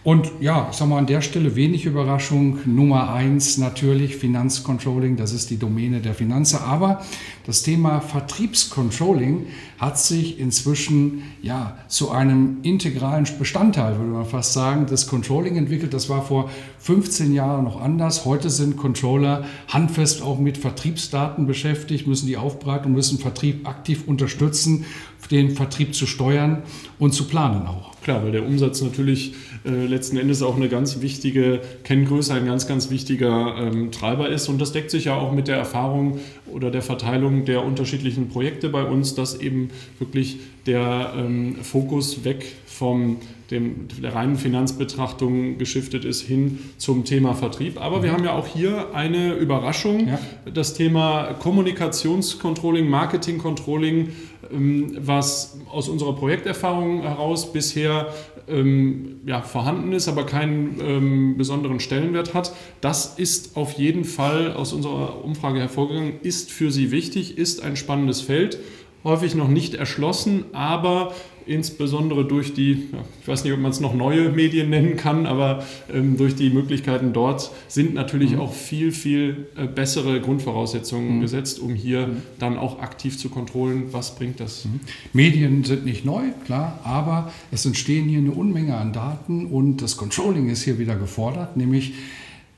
Und 0.03 0.31
ja, 0.39 0.67
ich 0.71 0.77
sag 0.77 0.87
mal 0.87 0.97
an 0.97 1.05
der 1.05 1.21
Stelle 1.21 1.55
wenig 1.55 1.85
Überraschung. 1.85 2.57
Nummer 2.65 3.13
eins 3.13 3.59
natürlich 3.59 4.17
Finanzcontrolling, 4.17 5.15
das 5.15 5.31
ist 5.31 5.51
die 5.51 5.57
Domäne 5.57 6.01
der 6.01 6.15
Finanzer. 6.15 6.63
Aber 6.63 7.03
das 7.45 7.61
Thema 7.61 8.01
Vertriebscontrolling 8.01 9.45
hat 9.77 9.99
sich 9.99 10.39
inzwischen 10.39 11.21
ja 11.43 11.77
zu 11.87 12.09
einem 12.09 12.57
integralen 12.63 13.27
Bestandteil, 13.37 13.99
würde 13.99 14.11
man 14.11 14.25
fast 14.25 14.53
sagen, 14.53 14.87
des 14.87 15.05
Controlling 15.05 15.55
entwickelt. 15.55 15.93
Das 15.93 16.09
war 16.09 16.23
vor 16.23 16.49
15 16.79 17.31
Jahren 17.31 17.63
noch 17.63 17.79
anders. 17.79 18.25
Heute 18.25 18.49
sind 18.49 18.77
Controller 18.77 19.45
handfest 19.67 20.23
auch 20.23 20.39
mit 20.39 20.57
Vertriebsdaten 20.57 21.45
beschäftigt, 21.45 22.07
müssen 22.07 22.25
die 22.25 22.37
aufbereiten, 22.37 22.91
müssen 22.91 23.19
Vertrieb 23.19 23.67
aktiv 23.67 24.07
unterstützen, 24.07 24.85
den 25.29 25.51
Vertrieb 25.51 25.93
zu 25.93 26.07
steuern 26.07 26.63
und 26.99 27.13
zu 27.13 27.27
planen 27.27 27.67
auch. 27.67 27.91
Klar, 28.01 28.23
weil 28.23 28.31
der 28.31 28.45
Umsatz 28.45 28.81
natürlich 28.81 29.35
äh, 29.63 29.85
letzten 29.85 30.17
Endes 30.17 30.41
auch 30.41 30.55
eine 30.55 30.69
ganz 30.69 31.01
wichtige 31.01 31.61
Kenngröße, 31.83 32.33
ein 32.33 32.45
ganz, 32.45 32.67
ganz 32.67 32.89
wichtiger 32.89 33.55
ähm, 33.59 33.91
Treiber 33.91 34.29
ist. 34.29 34.49
Und 34.49 34.59
das 34.59 34.71
deckt 34.71 34.89
sich 34.89 35.05
ja 35.05 35.15
auch 35.15 35.31
mit 35.31 35.47
der 35.47 35.57
Erfahrung 35.57 36.19
oder 36.51 36.71
der 36.71 36.81
Verteilung 36.81 37.45
der 37.45 37.63
unterschiedlichen 37.63 38.29
Projekte 38.29 38.69
bei 38.69 38.83
uns, 38.83 39.13
dass 39.13 39.39
eben 39.39 39.69
wirklich 39.99 40.39
der 40.65 41.13
ähm, 41.15 41.57
Fokus 41.61 42.23
weg 42.23 42.45
vom 42.65 43.17
dem, 43.51 43.87
der 44.01 44.15
reinen 44.15 44.37
Finanzbetrachtung 44.37 45.57
geschiftet 45.57 46.05
ist 46.05 46.21
hin 46.21 46.59
zum 46.77 47.03
Thema 47.03 47.33
Vertrieb. 47.33 47.79
Aber 47.79 48.01
wir 48.01 48.13
haben 48.13 48.23
ja 48.23 48.33
auch 48.33 48.47
hier 48.47 48.95
eine 48.95 49.33
Überraschung. 49.33 50.07
Ja. 50.07 50.19
Das 50.51 50.73
Thema 50.73 51.33
Kommunikationscontrolling, 51.33 52.89
Marketingcontrolling, 52.89 54.09
ähm, 54.51 54.97
was 54.99 55.59
aus 55.69 55.89
unserer 55.89 56.15
Projekterfahrung 56.15 57.01
heraus 57.01 57.51
bisher 57.51 58.13
ähm, 58.47 59.21
ja, 59.25 59.41
vorhanden 59.41 59.93
ist, 59.93 60.07
aber 60.07 60.25
keinen 60.25 60.79
ähm, 60.81 61.37
besonderen 61.37 61.79
Stellenwert 61.79 62.33
hat. 62.33 62.53
Das 62.81 63.17
ist 63.17 63.57
auf 63.57 63.73
jeden 63.73 64.05
Fall 64.05 64.53
aus 64.53 64.73
unserer 64.73 65.23
Umfrage 65.23 65.59
hervorgegangen, 65.59 66.19
ist 66.21 66.51
für 66.51 66.71
Sie 66.71 66.91
wichtig, 66.91 67.37
ist 67.37 67.61
ein 67.61 67.75
spannendes 67.75 68.21
Feld 68.21 68.57
häufig 69.03 69.35
noch 69.35 69.47
nicht 69.47 69.73
erschlossen, 69.73 70.45
aber 70.53 71.13
insbesondere 71.45 72.25
durch 72.25 72.53
die, 72.53 72.89
ich 73.21 73.27
weiß 73.27 73.43
nicht, 73.43 73.53
ob 73.53 73.59
man 73.59 73.71
es 73.71 73.79
noch 73.79 73.93
neue 73.93 74.29
Medien 74.29 74.69
nennen 74.69 74.95
kann, 74.95 75.25
aber 75.25 75.63
ähm, 75.91 76.17
durch 76.17 76.35
die 76.35 76.49
Möglichkeiten 76.49 77.13
dort 77.13 77.51
sind 77.67 77.93
natürlich 77.93 78.31
mhm. 78.31 78.41
auch 78.41 78.53
viel, 78.53 78.91
viel 78.91 79.47
äh, 79.57 79.65
bessere 79.65 80.21
Grundvoraussetzungen 80.21 81.17
mhm. 81.17 81.21
gesetzt, 81.21 81.59
um 81.59 81.73
hier 81.73 82.07
mhm. 82.07 82.21
dann 82.39 82.57
auch 82.57 82.79
aktiv 82.79 83.17
zu 83.17 83.29
kontrollieren, 83.29 83.85
was 83.91 84.15
bringt 84.15 84.39
das. 84.39 84.65
Mhm. 84.65 84.79
Medien 85.13 85.63
sind 85.63 85.85
nicht 85.85 86.05
neu, 86.05 86.21
klar, 86.45 86.79
aber 86.83 87.31
es 87.51 87.65
entstehen 87.65 88.07
hier 88.07 88.19
eine 88.19 88.31
Unmenge 88.31 88.77
an 88.77 88.93
Daten 88.93 89.47
und 89.47 89.81
das 89.81 89.97
Controlling 89.97 90.49
ist 90.49 90.63
hier 90.63 90.79
wieder 90.79 90.95
gefordert, 90.95 91.57
nämlich 91.57 91.93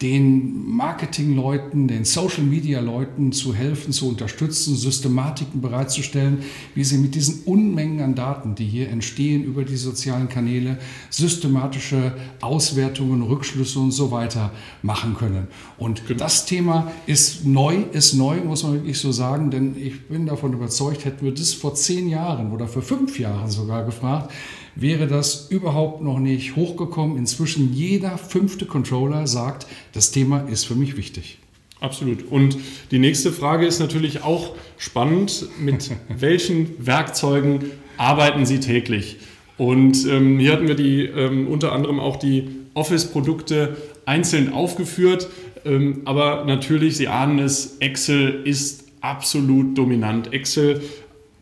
den 0.03 0.67
Marketingleuten, 0.67 1.88
den 1.88 2.03
Social-Media-Leuten 2.03 3.31
zu 3.31 3.55
helfen, 3.55 3.93
zu 3.93 4.10
unterstützen, 4.10 4.75
Systematiken 4.75 5.62
bereitzustellen, 5.62 6.43
wie 6.75 6.83
sie 6.83 6.98
mit 6.98 7.15
diesen 7.15 7.43
Unmengen 7.45 8.01
an 8.01 8.13
Daten, 8.13 8.53
die 8.53 8.65
hier 8.65 8.89
entstehen 8.89 9.45
über 9.45 9.63
die 9.63 9.77
sozialen 9.77 10.27
Kanäle, 10.27 10.77
systematische 11.10 12.15
Auswertungen, 12.41 13.22
Rückschlüsse 13.22 13.79
und 13.79 13.91
so 13.91 14.12
weiter 14.12 14.51
machen 14.81 15.15
können. 15.15 15.48
Und 15.77 16.05
genau. 16.05 16.19
das 16.19 16.45
Thema 16.45 16.91
ist 17.07 17.45
neu, 17.45 17.83
ist 17.93 18.13
neu, 18.13 18.41
muss 18.41 18.63
man 18.63 18.74
wirklich 18.74 19.00
so 19.00 19.13
sagen, 19.13 19.51
denn 19.51 19.77
ich 19.77 20.10
bin 20.10 20.25
davon 20.25 20.51
überzeugt, 20.51 21.05
hätten 21.05 21.24
wir 21.24 21.33
das 21.33 21.53
vor 21.53 21.75
zehn 21.75 22.10
Jahren 22.10 22.51
oder 22.51 22.67
vor 22.67 22.81
fünf 22.81 23.17
Jahren 23.19 23.50
sogar 23.50 23.86
gefragt, 23.86 24.33
wäre 24.75 25.07
das 25.07 25.47
überhaupt 25.49 26.01
noch 26.01 26.19
nicht 26.19 26.55
hochgekommen. 26.55 27.17
Inzwischen 27.17 27.73
jeder 27.73 28.17
fünfte 28.17 28.65
Controller 28.65 29.27
sagt, 29.27 29.67
das 29.93 30.11
Thema 30.11 30.41
ist 30.41 30.65
für 30.65 30.75
mich 30.75 30.97
wichtig. 30.97 31.37
Absolut. 31.79 32.31
Und 32.31 32.57
die 32.91 32.99
nächste 32.99 33.31
Frage 33.31 33.65
ist 33.65 33.79
natürlich 33.79 34.23
auch 34.23 34.55
spannend. 34.77 35.47
Mit 35.59 35.91
welchen 36.09 36.85
Werkzeugen 36.85 37.59
arbeiten 37.97 38.45
Sie 38.45 38.59
täglich? 38.59 39.17
Und 39.57 40.05
ähm, 40.07 40.39
hier 40.39 40.53
hatten 40.53 40.67
wir 40.67 40.75
die 40.75 41.03
ähm, 41.03 41.47
unter 41.47 41.73
anderem 41.73 41.99
auch 41.99 42.15
die 42.15 42.47
Office-Produkte 42.73 43.77
einzeln 44.05 44.51
aufgeführt. 44.51 45.27
Ähm, 45.65 46.01
aber 46.05 46.45
natürlich, 46.45 46.97
Sie 46.97 47.07
ahnen 47.07 47.39
es, 47.39 47.77
Excel 47.79 48.41
ist 48.45 48.85
absolut 49.01 49.77
dominant. 49.77 50.33
Excel 50.33 50.81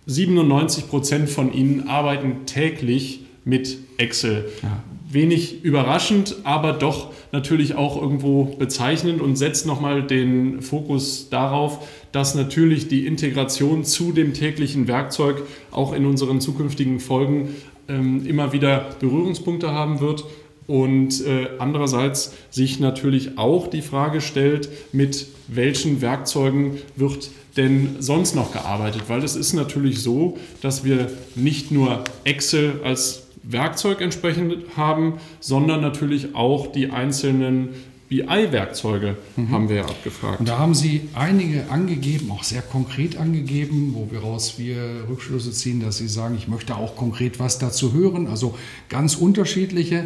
97 0.05 0.89
Prozent 0.89 1.29
von 1.29 1.53
Ihnen 1.53 1.87
arbeiten 1.87 2.45
täglich 2.45 3.21
mit 3.43 3.77
Excel. 3.97 4.49
Ja. 4.61 4.83
Wenig 5.09 5.63
überraschend, 5.63 6.37
aber 6.43 6.73
doch 6.73 7.11
natürlich 7.31 7.75
auch 7.75 8.01
irgendwo 8.01 8.45
bezeichnend 8.45 9.21
und 9.21 9.35
setzt 9.35 9.65
nochmal 9.65 10.03
den 10.03 10.61
Fokus 10.61 11.29
darauf, 11.29 11.87
dass 12.11 12.35
natürlich 12.35 12.87
die 12.87 13.05
Integration 13.05 13.83
zu 13.83 14.11
dem 14.11 14.33
täglichen 14.33 14.87
Werkzeug 14.87 15.43
auch 15.69 15.93
in 15.93 16.05
unseren 16.05 16.39
zukünftigen 16.39 16.99
Folgen 16.99 17.49
ähm, 17.87 18.25
immer 18.25 18.53
wieder 18.53 18.95
Berührungspunkte 18.99 19.71
haben 19.71 19.99
wird 19.99 20.23
und 20.71 21.25
äh, 21.25 21.49
andererseits 21.59 22.31
sich 22.49 22.79
natürlich 22.79 23.37
auch 23.37 23.67
die 23.67 23.81
Frage 23.81 24.21
stellt, 24.21 24.69
mit 24.93 25.27
welchen 25.49 25.99
Werkzeugen 25.99 26.77
wird 26.95 27.29
denn 27.57 27.97
sonst 27.99 28.37
noch 28.37 28.53
gearbeitet? 28.53 29.03
Weil 29.09 29.21
es 29.21 29.35
ist 29.35 29.51
natürlich 29.51 30.01
so, 30.01 30.37
dass 30.61 30.85
wir 30.85 31.11
nicht 31.35 31.71
nur 31.71 32.05
Excel 32.23 32.79
als 32.85 33.23
Werkzeug 33.43 33.99
entsprechend 33.99 34.77
haben, 34.77 35.15
sondern 35.41 35.81
natürlich 35.81 36.35
auch 36.35 36.71
die 36.71 36.89
einzelnen 36.89 37.71
BI-Werkzeuge 38.07 39.17
mhm. 39.35 39.51
haben 39.51 39.67
wir 39.67 39.75
ja 39.77 39.85
abgefragt. 39.85 40.39
Und 40.39 40.47
da 40.47 40.57
haben 40.57 40.73
Sie 40.73 41.09
einige 41.15 41.69
angegeben, 41.69 42.31
auch 42.31 42.43
sehr 42.43 42.61
konkret 42.61 43.17
angegeben, 43.17 43.91
wo 43.93 44.09
wir 44.09 44.19
raus 44.19 44.55
wir 44.57 45.05
Rückschlüsse 45.09 45.51
ziehen, 45.51 45.81
dass 45.81 45.97
Sie 45.97 46.07
sagen, 46.07 46.35
ich 46.37 46.47
möchte 46.47 46.77
auch 46.77 46.95
konkret 46.95 47.39
was 47.39 47.57
dazu 47.57 47.91
hören, 47.91 48.27
also 48.27 48.57
ganz 48.87 49.15
unterschiedliche. 49.15 50.05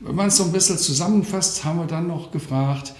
Wenn 0.00 0.14
man 0.14 0.28
es 0.28 0.38
so 0.38 0.44
ein 0.44 0.52
bisschen 0.52 0.78
zusammenfasst, 0.78 1.64
haben 1.64 1.78
wir 1.78 1.86
dann 1.86 2.06
noch 2.06 2.30
gefragt, 2.30 2.94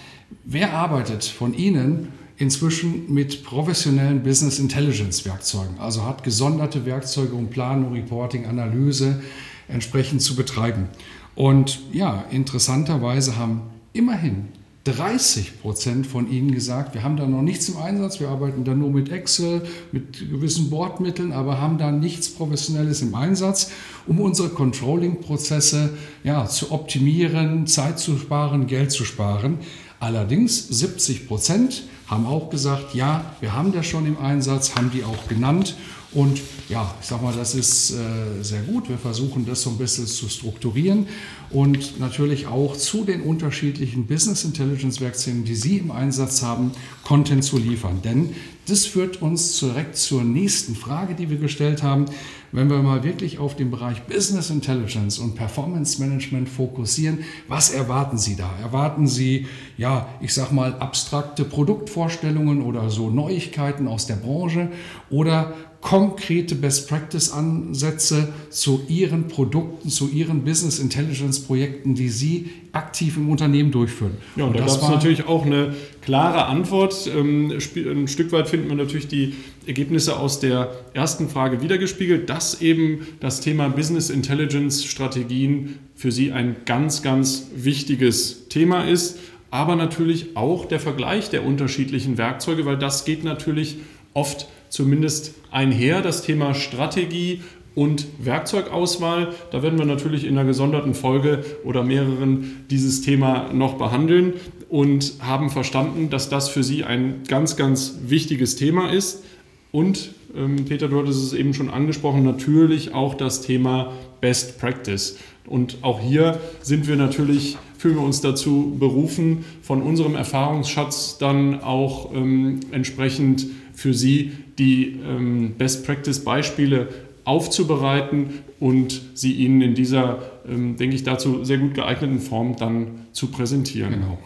wer 0.45 0.75
arbeitet 0.75 1.25
von 1.25 1.55
Ihnen 1.55 2.09
inzwischen 2.37 3.13
mit 3.13 3.43
professionellen 3.43 4.23
Business 4.23 4.59
Intelligence 4.59 5.25
Werkzeugen, 5.25 5.79
also 5.79 6.05
hat 6.05 6.25
gesonderte 6.25 6.85
Werkzeuge, 6.85 7.35
um 7.35 7.49
Planung, 7.49 7.95
Reporting, 7.95 8.47
Analyse 8.47 9.23
entsprechend 9.69 10.21
zu 10.21 10.37
betreiben. 10.37 10.89
Und 11.35 11.81
ja, 11.93 12.25
interessanterweise 12.31 13.37
haben 13.39 13.63
immerhin 13.95 14.49
30 14.85 15.61
Prozent 15.61 16.07
von 16.07 16.31
Ihnen 16.31 16.53
gesagt, 16.53 16.95
wir 16.95 17.03
haben 17.03 17.19
da 17.19 17.27
noch 17.27 17.43
nichts 17.43 17.69
im 17.69 17.77
Einsatz, 17.77 18.19
wir 18.19 18.31
arbeiten 18.31 18.65
da 18.65 18.75
nur 18.75 18.91
mit 18.91 19.13
Excel, 19.13 19.63
mit 19.93 20.31
gewissen 20.31 20.71
Bordmitteln, 20.71 21.33
aber 21.33 21.61
haben 21.61 21.77
da 21.77 21.93
nichts 21.93 22.31
Professionelles 22.31 23.03
im 23.03 23.15
Einsatz, 23.15 23.71
um 24.07 24.21
unsere 24.21 24.49
Controlling-Prozesse 24.49 25.91
ja, 26.25 26.47
zu 26.47 26.73
optimieren, 26.73 27.67
Zeit 27.67 27.99
zu 27.99 28.17
sparen, 28.17 28.67
Geld 28.67 28.91
zu 28.91 29.05
sparen. 29.05 29.59
Allerdings 29.99 30.67
70 30.69 31.29
Prozent 31.29 31.83
haben 32.07 32.25
auch 32.27 32.49
gesagt, 32.49 32.95
ja, 32.95 33.37
wir 33.41 33.55
haben 33.55 33.73
das 33.73 33.85
schon 33.87 34.07
im 34.07 34.19
Einsatz, 34.19 34.75
haben 34.77 34.91
die 34.91 35.05
auch 35.05 35.29
genannt. 35.29 35.77
Und 36.13 36.41
ja, 36.71 36.95
ich 37.01 37.07
sag 37.09 37.21
mal, 37.21 37.35
das 37.35 37.57
ist 37.57 37.91
äh, 37.91 38.43
sehr 38.43 38.63
gut. 38.63 38.89
Wir 38.89 38.97
versuchen 38.97 39.45
das 39.45 39.63
so 39.63 39.71
ein 39.71 39.77
bisschen 39.77 40.07
zu 40.07 40.29
strukturieren 40.29 41.09
und 41.51 41.99
natürlich 41.99 42.47
auch 42.47 42.77
zu 42.77 43.05
den 43.05 43.23
unterschiedlichen 43.23 44.07
Business 44.07 44.45
Intelligence 44.45 45.01
Werkzeugen, 45.01 45.45
die 45.45 45.57
Sie 45.57 45.79
im 45.79 45.91
Einsatz 45.91 46.43
haben, 46.43 46.71
Content 47.03 47.43
zu 47.43 47.59
liefern. 47.59 48.03
Denn 48.03 48.35
das 48.69 48.87
führt 48.87 49.21
uns 49.21 49.59
direkt 49.59 49.97
zur 49.97 50.23
nächsten 50.23 50.77
Frage, 50.77 51.17
die 51.17 51.29
wir 51.29 51.39
gestellt 51.39 51.83
haben. 51.83 52.07
Wenn 52.53 52.71
wir 52.71 52.79
mal 52.83 53.03
wirklich 53.03 53.41
auf 53.41 53.57
den 53.57 53.71
Bereich 53.71 54.03
Business 54.03 54.51
Intelligence 54.51 55.19
und 55.19 55.35
Performance 55.35 56.01
Management 56.01 56.49
fokussieren, 56.49 57.25
was 57.49 57.71
erwarten 57.71 58.17
Sie 58.17 58.37
da? 58.37 58.51
Erwarten 58.61 59.09
Sie, 59.09 59.47
ja, 59.77 60.09
ich 60.21 60.35
sag 60.35 60.53
mal, 60.53 60.75
abstrakte 60.75 61.45
Produktvorstellungen 61.45 62.63
oder 62.63 62.91
so 62.91 63.11
Neuigkeiten 63.11 63.89
aus 63.89 64.07
der 64.07 64.17
Branche 64.17 64.69
oder 65.11 65.55
konkrete 65.81 66.55
Best 66.61 66.89
Practice 66.89 67.31
Ansätze 67.31 68.29
zu 68.51 68.83
Ihren 68.89 69.29
Produkten, 69.29 69.89
zu 69.89 70.09
Ihren 70.09 70.45
Business 70.45 70.79
Intelligence 70.79 71.41
Projekten, 71.41 71.95
die 71.95 72.09
Sie 72.09 72.51
aktiv 72.73 73.17
im 73.17 73.29
Unternehmen 73.29 73.71
durchführen. 73.71 74.13
Ja, 74.37 74.45
und, 74.45 74.51
und 74.51 74.61
da 74.61 74.67
gab 74.67 74.83
es 74.83 74.89
natürlich 74.89 75.27
auch 75.27 75.45
eine 75.45 75.75
klare 76.03 76.47
Antwort. 76.47 77.09
Ähm, 77.15 77.51
ein 77.51 78.09
Stück 78.09 78.33
weit 78.33 78.49
finden 78.49 78.69
wir 78.69 78.77
natürlich 78.77 79.09
die 79.09 79.35
Ergebnisse 79.67 80.19
aus 80.19 80.41
der 80.41 80.71
ersten 80.95 81.29
Frage 81.29 81.63
wiedergespiegelt, 81.63 82.29
dass 82.31 82.61
eben 82.61 83.07
das 83.21 83.41
Thema 83.41 83.69
Business 83.69 84.11
Intelligence 84.11 84.85
Strategien 84.85 85.79
für 85.95 86.13
Sie 86.13 86.33
ein 86.33 86.57
ganz, 86.65 87.03
ganz 87.03 87.49
wichtiges 87.55 88.49
Thema 88.49 88.85
ist. 88.85 89.19
Aber 89.51 89.75
natürlich 89.75 90.37
auch 90.37 90.65
der 90.67 90.79
Vergleich 90.79 91.29
der 91.29 91.45
unterschiedlichen 91.45 92.19
Werkzeuge, 92.19 92.67
weil 92.67 92.79
das 92.79 93.05
geht 93.05 93.25
natürlich 93.25 93.79
oft 94.15 94.49
zumindest 94.69 95.35
einher, 95.51 96.03
das 96.03 96.23
Thema 96.23 96.55
Strategie 96.55 97.43
und 97.75 98.07
Werkzeugauswahl. 98.19 99.35
Da 99.51 99.63
werden 99.63 99.79
wir 99.79 99.87
natürlich 99.87 100.25
in 100.25 100.37
einer 100.37 100.47
gesonderten 100.47 100.95
Folge 100.95 101.45
oder 101.65 101.83
mehreren 101.83 102.65
dieses 102.71 103.03
Thema 103.03 103.53
noch 103.53 103.75
behandeln 103.75 104.35
und 104.69 105.15
haben 105.21 105.51
verstanden, 105.51 106.11
dass 106.11 106.29
das 106.29 106.49
für 106.49 106.63
Sie 106.63 106.85
ein 106.85 107.23
ganz, 107.29 107.57
ganz 107.57 107.99
wichtiges 108.07 108.57
Thema 108.57 108.93
ist. 108.93 109.25
Und 109.73 110.15
ähm, 110.35 110.65
Peter, 110.65 110.89
du 110.89 110.99
hattest 110.99 111.23
es 111.23 111.33
eben 111.33 111.55
schon 111.55 111.71
angesprochen, 111.71 112.25
natürlich 112.25 112.95
auch 112.95 113.15
das 113.15 113.41
Thema 113.43 113.93
Best 114.21 114.59
Practice. 114.59 115.19
Und 115.47 115.79
auch 115.83 116.01
hier 116.01 116.39
sind 116.63 116.87
wir 116.87 116.97
natürlich, 116.97 117.57
fühlen 117.79 117.97
wir 117.97 118.03
uns 118.03 118.21
dazu 118.21 118.77
berufen, 118.79 119.45
von 119.63 119.83
unserem 119.83 120.15
Erfahrungsschatz 120.15 121.19
dann 121.19 121.63
auch 121.63 122.13
ähm, 122.15 122.61
entsprechend 122.73 123.47
für 123.81 123.95
Sie 123.95 124.33
die 124.59 125.01
ähm, 125.03 125.55
Best 125.57 125.87
Practice 125.87 126.23
Beispiele 126.23 126.89
aufzubereiten 127.25 128.41
und 128.59 129.01
sie 129.15 129.33
Ihnen 129.33 129.63
in 129.63 129.75
dieser, 129.75 130.19
ähm, 130.47 130.77
denke 130.77 130.95
ich, 130.95 131.03
dazu 131.03 131.45
sehr 131.45 131.57
gut 131.57 131.73
geeigneten 131.73 132.21
Form 132.21 132.57
dann 132.57 133.07
zu 133.13 133.29
präsentieren. 133.29 133.93
Genau. 133.95 134.19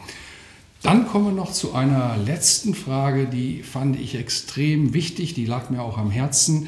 Dann 0.83 1.07
kommen 1.07 1.27
wir 1.27 1.33
noch 1.33 1.53
zu 1.53 1.73
einer 1.73 2.17
letzten 2.27 2.75
Frage, 2.75 3.27
die 3.27 3.63
fand 3.63 3.99
ich 3.99 4.17
extrem 4.17 4.93
wichtig, 4.93 5.35
die 5.35 5.47
lag 5.47 5.71
mir 5.71 5.83
auch 5.83 5.99
am 5.99 6.11
Herzen. 6.11 6.67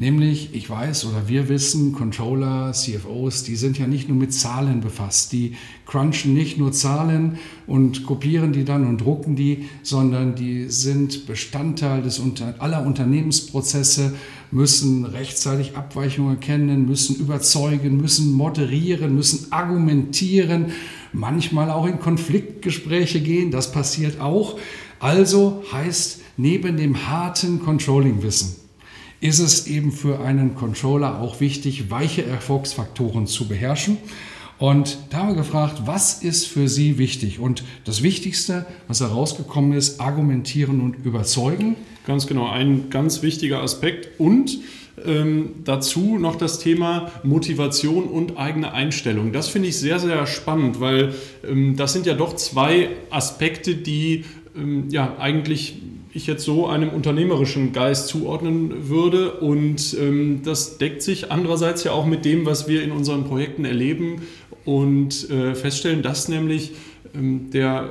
Nämlich, 0.00 0.50
ich 0.54 0.70
weiß 0.70 1.06
oder 1.06 1.26
wir 1.26 1.48
wissen, 1.48 1.92
Controller, 1.92 2.72
CFOs, 2.72 3.42
die 3.42 3.56
sind 3.56 3.78
ja 3.78 3.88
nicht 3.88 4.08
nur 4.08 4.16
mit 4.16 4.32
Zahlen 4.32 4.80
befasst. 4.80 5.32
Die 5.32 5.56
crunchen 5.86 6.34
nicht 6.34 6.56
nur 6.56 6.70
Zahlen 6.70 7.38
und 7.66 8.06
kopieren 8.06 8.52
die 8.52 8.64
dann 8.64 8.86
und 8.86 8.98
drucken 9.00 9.34
die, 9.34 9.64
sondern 9.82 10.36
die 10.36 10.70
sind 10.70 11.26
Bestandteil 11.26 12.02
des 12.02 12.22
aller 12.60 12.86
Unternehmensprozesse, 12.86 14.14
müssen 14.52 15.04
rechtzeitig 15.04 15.76
Abweichungen 15.76 16.36
erkennen, 16.36 16.86
müssen 16.86 17.16
überzeugen, 17.16 17.96
müssen 17.96 18.32
moderieren, 18.32 19.16
müssen 19.16 19.50
argumentieren, 19.50 20.66
manchmal 21.12 21.72
auch 21.72 21.86
in 21.86 21.98
Konfliktgespräche 21.98 23.20
gehen. 23.20 23.50
Das 23.50 23.72
passiert 23.72 24.20
auch. 24.20 24.60
Also 25.00 25.64
heißt 25.72 26.20
neben 26.36 26.76
dem 26.76 27.08
harten 27.08 27.58
Controlling-Wissen, 27.58 28.67
ist 29.20 29.38
es 29.38 29.66
eben 29.66 29.92
für 29.92 30.20
einen 30.20 30.54
Controller 30.54 31.20
auch 31.20 31.40
wichtig, 31.40 31.90
weiche 31.90 32.24
Erfolgsfaktoren 32.24 33.26
zu 33.26 33.48
beherrschen. 33.48 33.98
Und 34.58 34.98
da 35.10 35.18
haben 35.18 35.28
wir 35.28 35.36
gefragt, 35.36 35.82
was 35.86 36.22
ist 36.22 36.46
für 36.46 36.68
Sie 36.68 36.98
wichtig? 36.98 37.38
Und 37.38 37.62
das 37.84 38.02
Wichtigste, 38.02 38.66
was 38.88 39.00
herausgekommen 39.00 39.72
ist, 39.72 40.00
argumentieren 40.00 40.80
und 40.80 41.04
überzeugen. 41.04 41.76
Ganz 42.06 42.26
genau, 42.26 42.48
ein 42.48 42.90
ganz 42.90 43.22
wichtiger 43.22 43.62
Aspekt. 43.62 44.18
Und 44.18 44.58
ähm, 45.04 45.50
dazu 45.64 46.18
noch 46.18 46.34
das 46.34 46.58
Thema 46.58 47.12
Motivation 47.22 48.04
und 48.04 48.36
eigene 48.36 48.72
Einstellung. 48.72 49.32
Das 49.32 49.48
finde 49.48 49.68
ich 49.68 49.78
sehr, 49.78 50.00
sehr 50.00 50.26
spannend, 50.26 50.80
weil 50.80 51.14
ähm, 51.48 51.76
das 51.76 51.92
sind 51.92 52.06
ja 52.06 52.14
doch 52.14 52.34
zwei 52.34 52.90
Aspekte, 53.10 53.76
die 53.76 54.24
ähm, 54.56 54.88
ja 54.90 55.16
eigentlich 55.18 55.76
ich 56.12 56.26
jetzt 56.26 56.44
so 56.44 56.66
einem 56.66 56.90
unternehmerischen 56.90 57.72
Geist 57.72 58.08
zuordnen 58.08 58.88
würde. 58.88 59.32
Und 59.32 59.96
ähm, 60.00 60.40
das 60.44 60.78
deckt 60.78 61.02
sich 61.02 61.30
andererseits 61.30 61.84
ja 61.84 61.92
auch 61.92 62.06
mit 62.06 62.24
dem, 62.24 62.46
was 62.46 62.68
wir 62.68 62.82
in 62.82 62.92
unseren 62.92 63.24
Projekten 63.24 63.64
erleben 63.64 64.22
und 64.64 65.30
äh, 65.30 65.54
feststellen, 65.54 66.02
dass 66.02 66.28
nämlich 66.28 66.72
ähm, 67.14 67.50
der 67.50 67.90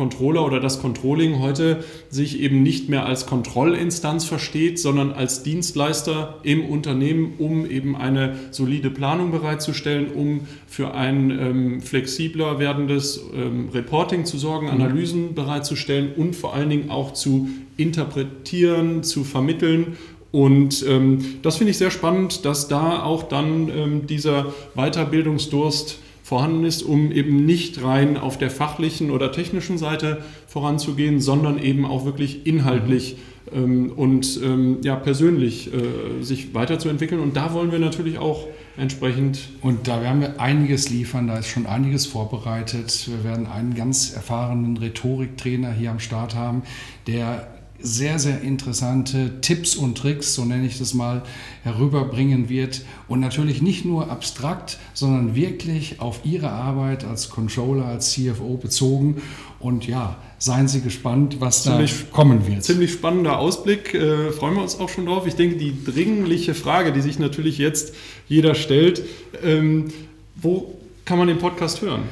Controller 0.00 0.46
oder 0.46 0.60
das 0.60 0.80
Controlling 0.80 1.40
heute 1.40 1.84
sich 2.08 2.40
eben 2.40 2.62
nicht 2.62 2.88
mehr 2.88 3.04
als 3.04 3.26
Kontrollinstanz 3.26 4.24
versteht, 4.24 4.78
sondern 4.78 5.12
als 5.12 5.42
Dienstleister 5.42 6.38
im 6.42 6.64
Unternehmen, 6.64 7.34
um 7.36 7.66
eben 7.66 7.96
eine 7.96 8.34
solide 8.50 8.88
Planung 8.88 9.30
bereitzustellen, 9.30 10.10
um 10.10 10.40
für 10.66 10.94
ein 10.94 11.30
ähm, 11.30 11.82
flexibler 11.82 12.58
werdendes 12.58 13.20
ähm, 13.34 13.68
Reporting 13.74 14.24
zu 14.24 14.38
sorgen, 14.38 14.68
mhm. 14.68 14.72
Analysen 14.72 15.34
bereitzustellen 15.34 16.12
und 16.16 16.34
vor 16.34 16.54
allen 16.54 16.70
Dingen 16.70 16.88
auch 16.90 17.12
zu 17.12 17.50
interpretieren, 17.76 19.02
zu 19.02 19.22
vermitteln 19.22 19.98
und 20.32 20.84
ähm, 20.86 21.40
das 21.42 21.56
finde 21.56 21.72
ich 21.72 21.78
sehr 21.78 21.90
spannend, 21.90 22.44
dass 22.44 22.68
da 22.68 23.02
auch 23.02 23.24
dann 23.24 23.68
ähm, 23.68 24.06
dieser 24.06 24.46
Weiterbildungsdurst 24.76 25.98
vorhanden 26.30 26.64
ist, 26.64 26.84
um 26.84 27.10
eben 27.10 27.44
nicht 27.44 27.82
rein 27.82 28.16
auf 28.16 28.38
der 28.38 28.52
fachlichen 28.52 29.10
oder 29.10 29.32
technischen 29.32 29.78
Seite 29.78 30.22
voranzugehen, 30.46 31.20
sondern 31.20 31.58
eben 31.58 31.84
auch 31.84 32.04
wirklich 32.04 32.46
inhaltlich 32.46 33.16
ähm, 33.52 33.90
und 33.96 34.38
ähm, 34.40 34.78
ja, 34.84 34.94
persönlich 34.94 35.74
äh, 35.74 36.22
sich 36.22 36.54
weiterzuentwickeln. 36.54 37.20
Und 37.20 37.36
da 37.36 37.52
wollen 37.52 37.72
wir 37.72 37.80
natürlich 37.80 38.18
auch 38.18 38.46
entsprechend. 38.76 39.48
Und 39.60 39.88
da 39.88 40.02
werden 40.02 40.20
wir 40.20 40.40
einiges 40.40 40.88
liefern, 40.88 41.26
da 41.26 41.36
ist 41.36 41.48
schon 41.48 41.66
einiges 41.66 42.06
vorbereitet. 42.06 43.08
Wir 43.08 43.28
werden 43.28 43.48
einen 43.48 43.74
ganz 43.74 44.12
erfahrenen 44.12 44.76
Rhetoriktrainer 44.76 45.72
hier 45.72 45.90
am 45.90 45.98
Start 45.98 46.36
haben, 46.36 46.62
der 47.08 47.59
sehr, 47.82 48.18
sehr 48.18 48.40
interessante 48.40 49.40
Tipps 49.40 49.76
und 49.76 49.96
Tricks, 49.96 50.34
so 50.34 50.44
nenne 50.44 50.66
ich 50.66 50.78
das 50.78 50.94
mal, 50.94 51.22
herüberbringen 51.62 52.48
wird. 52.48 52.82
Und 53.08 53.20
natürlich 53.20 53.62
nicht 53.62 53.84
nur 53.84 54.10
abstrakt, 54.10 54.78
sondern 54.94 55.34
wirklich 55.34 56.00
auf 56.00 56.20
Ihre 56.24 56.50
Arbeit 56.50 57.04
als 57.04 57.30
Controller, 57.30 57.86
als 57.86 58.12
CFO 58.12 58.56
bezogen. 58.56 59.22
Und 59.58 59.86
ja, 59.86 60.16
seien 60.38 60.68
Sie 60.68 60.80
gespannt, 60.80 61.36
was 61.40 61.64
ziemlich, 61.64 61.92
da 61.92 62.16
kommen 62.16 62.46
wird. 62.46 62.64
Ziemlich 62.64 62.92
spannender 62.92 63.38
Ausblick, 63.38 63.94
äh, 63.94 64.30
freuen 64.32 64.54
wir 64.54 64.62
uns 64.62 64.78
auch 64.78 64.88
schon 64.88 65.06
drauf. 65.06 65.26
Ich 65.26 65.34
denke, 65.34 65.56
die 65.56 65.74
dringliche 65.84 66.54
Frage, 66.54 66.92
die 66.92 67.00
sich 67.00 67.18
natürlich 67.18 67.58
jetzt 67.58 67.94
jeder 68.28 68.54
stellt, 68.54 69.02
ähm, 69.42 69.92
wo 70.36 70.74
kann 71.04 71.18
man 71.18 71.28
den 71.28 71.38
Podcast 71.38 71.82
hören? 71.82 72.02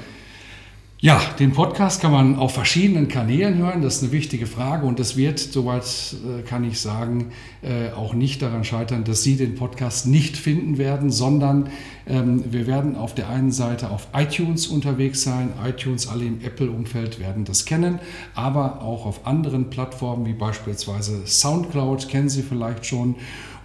Ja, 1.00 1.20
den 1.38 1.52
Podcast 1.52 2.00
kann 2.00 2.10
man 2.10 2.34
auf 2.34 2.54
verschiedenen 2.54 3.06
Kanälen 3.06 3.58
hören. 3.58 3.82
Das 3.82 3.98
ist 3.98 4.02
eine 4.02 4.10
wichtige 4.10 4.46
Frage 4.46 4.84
und 4.84 4.98
es 4.98 5.16
wird, 5.16 5.38
soweit 5.38 5.84
äh, 5.84 6.42
kann 6.42 6.64
ich 6.64 6.80
sagen, 6.80 7.30
äh, 7.62 7.92
auch 7.92 8.14
nicht 8.14 8.42
daran 8.42 8.64
scheitern, 8.64 9.04
dass 9.04 9.22
Sie 9.22 9.36
den 9.36 9.54
Podcast 9.54 10.08
nicht 10.08 10.36
finden 10.36 10.76
werden, 10.76 11.12
sondern 11.12 11.68
ähm, 12.08 12.42
wir 12.50 12.66
werden 12.66 12.96
auf 12.96 13.14
der 13.14 13.28
einen 13.28 13.52
Seite 13.52 13.90
auf 13.90 14.08
iTunes 14.12 14.66
unterwegs 14.66 15.22
sein. 15.22 15.52
iTunes, 15.64 16.08
alle 16.08 16.24
im 16.24 16.40
Apple-Umfeld 16.40 17.20
werden 17.20 17.44
das 17.44 17.64
kennen, 17.64 18.00
aber 18.34 18.82
auch 18.82 19.06
auf 19.06 19.24
anderen 19.24 19.70
Plattformen 19.70 20.26
wie 20.26 20.32
beispielsweise 20.32 21.28
SoundCloud 21.28 22.08
kennen 22.08 22.28
Sie 22.28 22.42
vielleicht 22.42 22.86
schon 22.86 23.14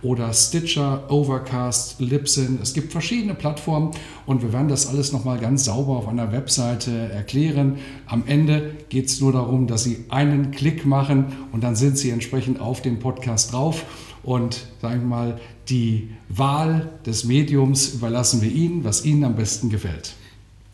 oder 0.04 0.32
Stitcher, 0.34 1.10
Overcast, 1.10 2.00
Libsyn. 2.00 2.60
Es 2.62 2.74
gibt 2.74 2.92
verschiedene 2.92 3.34
Plattformen 3.34 3.92
und 4.26 4.44
wir 4.44 4.54
werden 4.54 4.68
das 4.68 4.88
alles 4.88 5.12
nochmal 5.12 5.40
ganz 5.40 5.66
sauber 5.66 5.94
auf 5.94 6.08
einer 6.08 6.32
Webseite 6.32 6.92
erklären. 6.92 7.78
Am 8.06 8.24
Ende 8.28 8.76
geht 8.90 9.08
es 9.08 9.20
nur 9.22 9.32
darum, 9.32 9.66
dass 9.66 9.84
Sie 9.84 10.06
einen 10.10 10.52
Klick 10.52 10.86
machen 10.86 11.26
und 11.52 11.64
dann 11.64 11.76
sind 11.76 11.98
Sie 11.98 12.10
entsprechend 12.10 12.60
auf 12.60 12.82
dem 12.82 13.00
Podcast 13.00 13.54
drauf. 13.54 13.86
Und 14.24 14.68
sagen 14.82 15.02
wir 15.02 15.08
mal, 15.08 15.40
die 15.70 16.10
Wahl 16.30 16.90
des 17.06 17.24
Mediums 17.26 17.94
überlassen 17.94 18.42
wir 18.42 18.52
Ihnen, 18.52 18.84
was 18.84 19.06
Ihnen 19.06 19.24
am 19.24 19.36
besten 19.36 19.70
gefällt. 19.70 20.14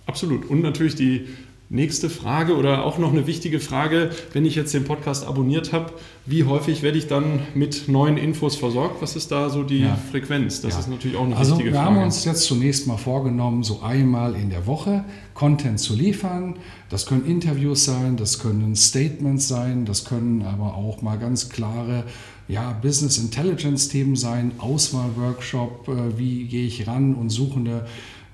Absolut. 0.05 0.49
Und 0.49 0.61
natürlich 0.61 0.95
die 0.95 1.27
Nächste 1.71 2.09
Frage 2.09 2.57
oder 2.57 2.83
auch 2.83 2.97
noch 2.97 3.11
eine 3.11 3.27
wichtige 3.27 3.59
Frage, 3.59 4.09
wenn 4.33 4.43
ich 4.43 4.55
jetzt 4.55 4.73
den 4.73 4.85
Podcast 4.85 5.27
abonniert 5.27 5.71
habe, 5.71 5.93
wie 6.25 6.43
häufig 6.43 6.81
werde 6.81 6.97
ich 6.97 7.05
dann 7.05 7.41
mit 7.53 7.87
neuen 7.87 8.17
Infos 8.17 8.55
versorgt? 8.55 9.03
Was 9.03 9.15
ist 9.15 9.31
da 9.31 9.51
so 9.51 9.61
die 9.61 9.81
ja. 9.81 9.95
Frequenz? 10.09 10.61
Das 10.61 10.73
ja. 10.73 10.79
ist 10.79 10.89
natürlich 10.89 11.15
auch 11.15 11.25
eine 11.25 11.37
also 11.37 11.51
wichtige 11.51 11.75
Frage. 11.75 11.85
Wir 11.91 11.95
haben 11.95 12.03
uns 12.03 12.25
jetzt 12.25 12.45
zunächst 12.45 12.87
mal 12.87 12.97
vorgenommen, 12.97 13.61
so 13.61 13.81
einmal 13.81 14.33
in 14.33 14.49
der 14.49 14.65
Woche 14.65 15.05
Content 15.35 15.79
zu 15.79 15.93
liefern. 15.93 16.55
Das 16.89 17.05
können 17.05 17.27
Interviews 17.27 17.85
sein, 17.85 18.17
das 18.17 18.39
können 18.39 18.75
Statements 18.75 19.47
sein, 19.47 19.85
das 19.85 20.05
können 20.05 20.41
aber 20.41 20.73
auch 20.73 21.03
mal 21.03 21.19
ganz 21.19 21.49
klare 21.49 22.03
ja, 22.47 22.71
Business 22.81 23.19
Intelligence 23.19 23.89
Themen 23.89 24.15
sein, 24.15 24.53
Auswahlworkshop, 24.57 25.87
äh, 25.87 26.17
wie 26.17 26.45
gehe 26.45 26.65
ich 26.65 26.87
ran 26.87 27.13
und 27.13 27.29
suche 27.29 27.59
eine 27.59 27.85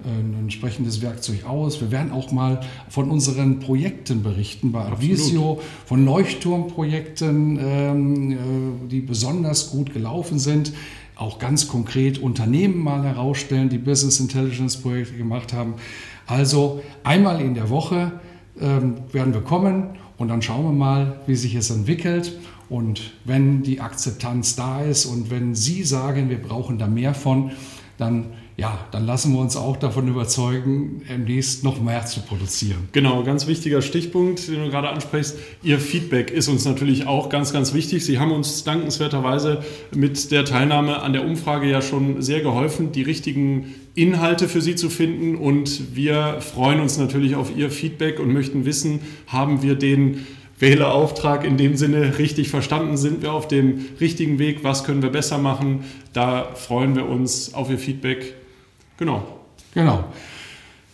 ein 0.04 0.36
entsprechendes 0.40 1.02
Werkzeug 1.02 1.46
aus. 1.46 1.80
Wir 1.80 1.90
werden 1.90 2.12
auch 2.12 2.32
mal 2.32 2.62
von 2.90 3.10
unseren 3.10 3.60
Projekten 3.60 4.24
berichten 4.24 4.72
bei 4.72 4.82
Avisio, 4.82 5.62
von 5.86 6.06
Leuchtturmprojekten, 6.06 7.60
ähm, 7.62 8.32
äh, 8.32 8.38
die 8.90 9.00
besonders 9.00 9.72
gut 9.72 9.94
gelaufen 9.94 10.38
sind. 10.38 10.74
Auch 11.16 11.40
ganz 11.40 11.70
konkret 11.70 12.18
Unternehmen 12.18 12.78
mal 12.80 13.04
herausstellen, 13.04 13.70
die 13.70 13.78
Business 13.78 14.20
Intelligence 14.20 14.76
Projekte 14.78 15.16
gemacht 15.16 15.54
haben. 15.54 15.76
Also 16.28 16.82
einmal 17.04 17.40
in 17.40 17.56
der 17.56 17.70
Woche 17.70 18.20
ähm, 18.60 18.96
werden 19.14 19.34
wir 19.34 19.42
kommen 19.42 19.92
und 20.18 20.28
dann 20.28 20.42
schauen 20.42 20.66
wir 20.66 20.72
mal, 20.74 21.22
wie 21.26 21.36
sich 21.36 21.56
es 21.56 21.70
entwickelt. 21.70 22.38
Und 22.68 23.14
wenn 23.24 23.64
die 23.64 23.80
Akzeptanz 23.80 24.56
da 24.56 24.82
ist 24.82 25.06
und 25.06 25.30
wenn 25.30 25.56
Sie 25.56 25.84
sagen, 25.84 26.30
wir 26.30 26.42
brauchen 26.42 26.78
da 26.80 26.88
mehr 26.88 27.14
von, 27.14 27.52
dann 27.98 28.34
ja, 28.58 28.88
dann 28.92 29.06
lassen 29.06 29.34
wir 29.34 29.40
uns 29.40 29.58
auch 29.58 29.76
davon 29.76 30.08
überzeugen, 30.08 31.02
demnächst 31.10 31.66
noch 31.66 31.82
mehr 31.82 32.06
zu 32.06 32.22
produzieren. 32.22 32.88
Genau, 32.94 33.22
ganz 33.24 33.48
wichtiger 33.48 33.82
Stichpunkt, 33.82 34.48
den 34.48 34.64
du 34.64 34.70
gerade 34.70 34.88
ansprichst. 34.88 35.36
Ihr 35.62 35.78
Feedback 35.78 36.32
ist 36.32 36.48
uns 36.48 36.64
natürlich 36.64 37.06
auch 37.06 37.28
ganz, 37.28 37.52
ganz 37.52 37.74
wichtig. 37.74 38.06
Sie 38.06 38.18
haben 38.18 38.32
uns 38.32 38.64
dankenswerterweise 38.64 39.62
mit 39.94 40.32
der 40.32 40.46
Teilnahme 40.46 41.02
an 41.02 41.12
der 41.12 41.26
Umfrage 41.26 41.70
ja 41.70 41.82
schon 41.82 42.22
sehr 42.22 42.40
geholfen, 42.40 42.94
die 42.94 43.02
richtigen 43.02 43.76
Inhalte 43.94 44.48
für 44.48 44.62
Sie 44.62 44.76
zu 44.76 44.90
finden. 44.90 45.36
Und 45.36 45.94
wir 45.94 46.40
freuen 46.40 46.80
uns 46.80 46.98
natürlich 46.98 47.36
auf 47.36 47.54
Ihr 47.54 47.70
Feedback 47.70 48.22
und 48.22 48.32
möchten 48.32 48.64
wissen, 48.64 49.02
haben 49.28 49.64
wir 49.64 49.76
den 49.76 50.26
Wählerauftrag 50.60 51.44
in 51.44 51.58
dem 51.58 51.76
Sinne 51.76 52.18
richtig 52.20 52.48
verstanden? 52.48 52.96
Sind 52.96 53.22
wir 53.22 53.34
auf 53.34 53.50
dem 53.50 53.86
richtigen 54.00 54.40
Weg? 54.40 54.64
Was 54.64 54.86
können 54.86 55.02
wir 55.02 55.10
besser 55.10 55.40
machen? 55.40 55.84
Da 56.14 56.56
freuen 56.56 56.96
wir 56.96 57.10
uns 57.10 57.54
auf 57.54 57.70
Ihr 57.70 57.78
Feedback. 57.78 58.34
Genau. 58.98 59.24
Genau. 59.74 60.06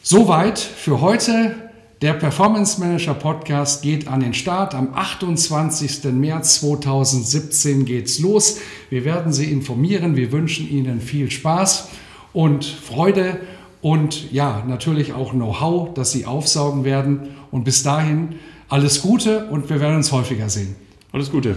Soweit 0.01 0.59
für 0.59 1.01
heute. 1.01 1.55
Der 2.01 2.13
Performance 2.13 2.79
Manager 2.79 3.13
Podcast 3.13 3.83
geht 3.83 4.07
an 4.07 4.21
den 4.21 4.33
Start. 4.33 4.73
Am 4.73 4.95
28. 4.95 6.05
März 6.05 6.61
2017 6.61 7.85
geht's 7.85 8.17
los. 8.17 8.57
Wir 8.89 9.05
werden 9.05 9.31
Sie 9.31 9.51
informieren. 9.51 10.15
Wir 10.15 10.31
wünschen 10.31 10.67
Ihnen 10.67 10.99
viel 10.99 11.29
Spaß 11.29 11.89
und 12.33 12.65
Freude 12.65 13.41
und 13.81 14.31
ja, 14.31 14.63
natürlich 14.67 15.13
auch 15.13 15.31
Know-how, 15.31 15.93
das 15.93 16.11
Sie 16.11 16.25
aufsaugen 16.25 16.83
werden. 16.83 17.35
Und 17.51 17.65
bis 17.65 17.83
dahin 17.83 18.39
alles 18.67 19.03
Gute 19.03 19.45
und 19.45 19.69
wir 19.69 19.79
werden 19.79 19.97
uns 19.97 20.11
häufiger 20.11 20.49
sehen. 20.49 20.75
Alles 21.11 21.29
Gute. 21.29 21.55